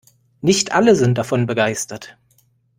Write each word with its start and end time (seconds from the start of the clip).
Nicht 0.41 0.71
alle 0.71 0.95
sind 0.95 1.19
davon 1.19 1.45
begeistert. 1.45 2.17